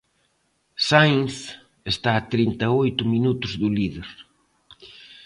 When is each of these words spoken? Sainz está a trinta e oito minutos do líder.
Sainz 0.87 1.35
está 1.93 2.11
a 2.17 2.25
trinta 2.33 2.65
e 2.67 2.71
oito 2.83 3.03
minutos 3.13 3.51
do 3.61 3.69
líder. 3.77 4.07